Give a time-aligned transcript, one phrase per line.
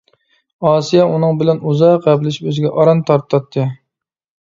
[0.69, 3.73] ئاسىيە ئۇنىڭ بىلەن ئۇزاق ھەپىلىشىپ ئۆزىگە ئاران تارتاتتى.